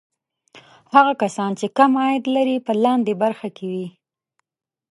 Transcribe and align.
هغه 0.93 1.13
کسان 1.21 1.51
چې 1.59 1.67
کم 1.77 1.91
عاید 2.01 2.23
لري 2.35 2.57
په 2.65 2.71
لاندې 2.83 3.13
برخه 3.23 3.47
کې 3.55 3.65
وي. 3.71 3.87